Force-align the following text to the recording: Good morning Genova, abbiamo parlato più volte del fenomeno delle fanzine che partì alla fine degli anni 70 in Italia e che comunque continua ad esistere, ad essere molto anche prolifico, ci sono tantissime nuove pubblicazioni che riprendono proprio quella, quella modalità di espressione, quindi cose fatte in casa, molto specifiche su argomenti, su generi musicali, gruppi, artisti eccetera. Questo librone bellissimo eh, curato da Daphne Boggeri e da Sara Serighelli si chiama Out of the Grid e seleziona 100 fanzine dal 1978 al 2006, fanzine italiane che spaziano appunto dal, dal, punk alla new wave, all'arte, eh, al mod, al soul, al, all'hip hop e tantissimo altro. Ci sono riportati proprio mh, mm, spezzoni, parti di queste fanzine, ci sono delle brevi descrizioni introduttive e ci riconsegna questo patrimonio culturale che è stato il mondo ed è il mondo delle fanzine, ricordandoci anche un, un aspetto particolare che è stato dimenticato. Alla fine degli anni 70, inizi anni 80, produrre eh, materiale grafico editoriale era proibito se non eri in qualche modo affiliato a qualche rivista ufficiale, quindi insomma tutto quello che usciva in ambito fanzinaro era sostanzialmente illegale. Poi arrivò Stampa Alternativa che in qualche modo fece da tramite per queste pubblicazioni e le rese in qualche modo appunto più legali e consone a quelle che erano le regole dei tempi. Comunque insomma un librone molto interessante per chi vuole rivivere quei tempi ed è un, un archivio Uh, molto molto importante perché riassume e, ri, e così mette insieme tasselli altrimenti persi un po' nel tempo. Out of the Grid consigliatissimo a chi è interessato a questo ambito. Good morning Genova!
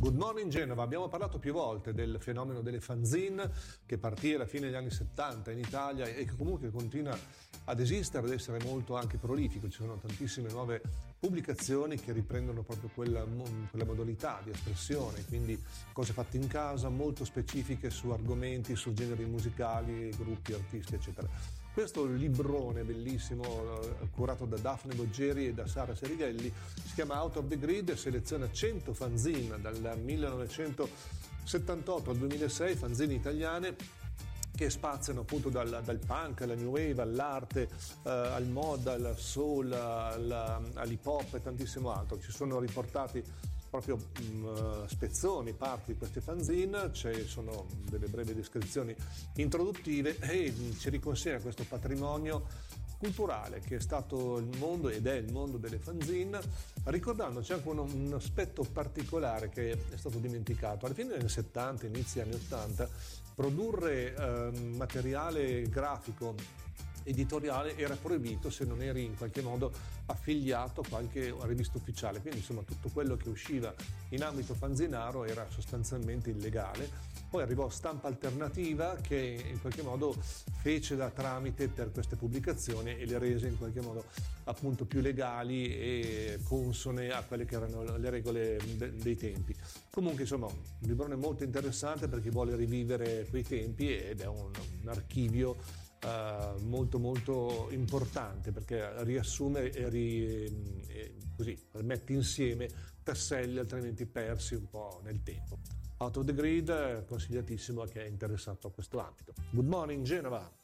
Good 0.00 0.14
morning 0.14 0.48
Genova, 0.48 0.84
abbiamo 0.84 1.08
parlato 1.08 1.40
più 1.40 1.52
volte 1.52 1.92
del 1.92 2.18
fenomeno 2.20 2.60
delle 2.60 2.78
fanzine 2.78 3.50
che 3.84 3.98
partì 3.98 4.32
alla 4.32 4.46
fine 4.46 4.66
degli 4.66 4.76
anni 4.76 4.92
70 4.92 5.50
in 5.50 5.58
Italia 5.58 6.04
e 6.06 6.24
che 6.24 6.36
comunque 6.36 6.70
continua 6.70 7.18
ad 7.68 7.80
esistere, 7.80 8.26
ad 8.26 8.32
essere 8.32 8.64
molto 8.64 8.96
anche 8.96 9.18
prolifico, 9.18 9.68
ci 9.68 9.82
sono 9.82 9.98
tantissime 9.98 10.50
nuove 10.50 10.80
pubblicazioni 11.18 12.00
che 12.00 12.12
riprendono 12.12 12.62
proprio 12.62 12.88
quella, 12.94 13.22
quella 13.70 13.84
modalità 13.84 14.40
di 14.42 14.48
espressione, 14.50 15.22
quindi 15.26 15.62
cose 15.92 16.14
fatte 16.14 16.38
in 16.38 16.46
casa, 16.46 16.88
molto 16.88 17.26
specifiche 17.26 17.90
su 17.90 18.08
argomenti, 18.08 18.74
su 18.74 18.94
generi 18.94 19.26
musicali, 19.26 20.08
gruppi, 20.16 20.54
artisti 20.54 20.94
eccetera. 20.94 21.28
Questo 21.74 22.06
librone 22.06 22.84
bellissimo 22.84 23.44
eh, 23.44 24.08
curato 24.10 24.46
da 24.46 24.56
Daphne 24.56 24.94
Boggeri 24.94 25.48
e 25.48 25.52
da 25.52 25.66
Sara 25.66 25.94
Serighelli 25.94 26.50
si 26.84 26.94
chiama 26.94 27.22
Out 27.22 27.36
of 27.36 27.48
the 27.48 27.58
Grid 27.58 27.90
e 27.90 27.96
seleziona 27.96 28.50
100 28.50 28.94
fanzine 28.94 29.60
dal 29.60 30.00
1978 30.02 32.10
al 32.10 32.16
2006, 32.16 32.76
fanzine 32.76 33.12
italiane 33.12 33.76
che 34.58 34.70
spaziano 34.70 35.20
appunto 35.20 35.50
dal, 35.50 35.82
dal, 35.84 36.00
punk 36.04 36.40
alla 36.40 36.56
new 36.56 36.70
wave, 36.70 37.00
all'arte, 37.00 37.68
eh, 38.02 38.10
al 38.10 38.44
mod, 38.48 38.88
al 38.88 39.14
soul, 39.16 39.72
al, 39.72 40.72
all'hip 40.74 41.06
hop 41.06 41.34
e 41.34 41.40
tantissimo 41.40 41.92
altro. 41.92 42.18
Ci 42.18 42.32
sono 42.32 42.58
riportati 42.58 43.22
proprio 43.70 43.96
mh, 43.96 44.34
mm, 44.34 44.84
spezzoni, 44.86 45.52
parti 45.52 45.92
di 45.92 45.98
queste 45.98 46.20
fanzine, 46.20 46.92
ci 46.92 47.24
sono 47.28 47.66
delle 47.88 48.08
brevi 48.08 48.34
descrizioni 48.34 48.96
introduttive 49.36 50.18
e 50.18 50.52
ci 50.76 50.90
riconsegna 50.90 51.38
questo 51.38 51.62
patrimonio 51.62 52.46
culturale 52.98 53.60
che 53.60 53.76
è 53.76 53.80
stato 53.80 54.38
il 54.38 54.56
mondo 54.58 54.88
ed 54.88 55.06
è 55.06 55.14
il 55.14 55.32
mondo 55.32 55.56
delle 55.56 55.78
fanzine, 55.78 56.40
ricordandoci 56.84 57.52
anche 57.52 57.68
un, 57.68 57.78
un 57.78 58.12
aspetto 58.12 58.62
particolare 58.64 59.48
che 59.48 59.70
è 59.70 59.96
stato 59.96 60.18
dimenticato. 60.18 60.84
Alla 60.84 60.94
fine 60.94 61.10
degli 61.10 61.20
anni 61.20 61.28
70, 61.28 61.86
inizi 61.86 62.20
anni 62.20 62.34
80, 62.34 62.88
produrre 63.34 64.14
eh, 64.14 64.50
materiale 64.76 65.62
grafico 65.68 66.34
editoriale 67.04 67.76
era 67.76 67.96
proibito 67.96 68.50
se 68.50 68.64
non 68.64 68.82
eri 68.82 69.04
in 69.04 69.16
qualche 69.16 69.40
modo 69.40 69.72
affiliato 70.06 70.82
a 70.82 70.88
qualche 70.88 71.34
rivista 71.42 71.78
ufficiale, 71.78 72.20
quindi 72.20 72.40
insomma 72.40 72.62
tutto 72.62 72.90
quello 72.92 73.16
che 73.16 73.28
usciva 73.28 73.74
in 74.10 74.22
ambito 74.22 74.54
fanzinaro 74.54 75.24
era 75.24 75.46
sostanzialmente 75.48 76.30
illegale. 76.30 77.16
Poi 77.30 77.42
arrivò 77.42 77.68
Stampa 77.68 78.08
Alternativa 78.08 78.96
che 78.96 79.44
in 79.50 79.60
qualche 79.60 79.82
modo 79.82 80.16
fece 80.62 80.96
da 80.96 81.10
tramite 81.10 81.68
per 81.68 81.92
queste 81.92 82.16
pubblicazioni 82.16 82.96
e 82.96 83.04
le 83.04 83.18
rese 83.18 83.48
in 83.48 83.58
qualche 83.58 83.82
modo 83.82 84.04
appunto 84.44 84.86
più 84.86 85.00
legali 85.00 85.66
e 85.68 86.40
consone 86.42 87.10
a 87.10 87.22
quelle 87.24 87.44
che 87.44 87.56
erano 87.56 87.96
le 87.98 88.10
regole 88.10 88.58
dei 88.94 89.16
tempi. 89.16 89.54
Comunque 89.90 90.22
insomma 90.22 90.46
un 90.46 90.56
librone 90.80 91.16
molto 91.16 91.44
interessante 91.44 92.08
per 92.08 92.22
chi 92.22 92.30
vuole 92.30 92.56
rivivere 92.56 93.26
quei 93.28 93.42
tempi 93.42 93.94
ed 93.94 94.20
è 94.20 94.26
un, 94.26 94.50
un 94.82 94.88
archivio 94.88 95.86
Uh, 96.00 96.62
molto 96.62 97.00
molto 97.00 97.66
importante 97.72 98.52
perché 98.52 99.02
riassume 99.02 99.68
e, 99.72 99.88
ri, 99.88 100.44
e 100.86 101.16
così 101.36 101.60
mette 101.82 102.12
insieme 102.12 102.68
tasselli 103.02 103.58
altrimenti 103.58 104.06
persi 104.06 104.54
un 104.54 104.68
po' 104.70 105.00
nel 105.02 105.24
tempo. 105.24 105.58
Out 106.00 106.16
of 106.16 106.26
the 106.26 106.32
Grid 106.32 107.06
consigliatissimo 107.06 107.82
a 107.82 107.88
chi 107.88 107.98
è 107.98 108.04
interessato 108.04 108.68
a 108.68 108.70
questo 108.70 109.00
ambito. 109.00 109.32
Good 109.50 109.66
morning 109.66 110.04
Genova! 110.04 110.57